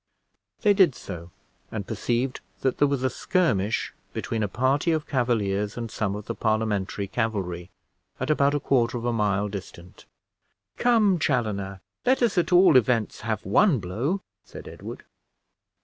They 0.61 0.73
did 0.73 0.95
so, 0.95 1.29
and 1.71 1.85
perceived 1.85 2.41
that 2.61 2.79
there 2.79 2.87
was 2.87 3.03
a 3.03 3.09
skirmish 3.11 3.93
between 4.13 4.41
a 4.41 4.47
party 4.47 4.91
of 4.93 5.05
Cavaliers 5.05 5.77
and 5.77 5.91
some 5.91 6.15
of 6.15 6.25
the 6.25 6.33
Parliamentary 6.33 7.05
cavalry, 7.07 7.69
at 8.19 8.31
about 8.31 8.55
a 8.55 8.59
quarter 8.59 8.97
of 8.97 9.05
a 9.05 9.13
mile 9.13 9.47
distant. 9.47 10.05
"Come, 10.79 11.19
Chaloner, 11.19 11.81
let 12.03 12.23
us 12.23 12.35
at 12.39 12.51
all 12.51 12.77
events 12.77 13.21
have 13.21 13.45
one 13.45 13.77
blow," 13.77 14.21
said 14.43 14.67
Edward. 14.67 15.03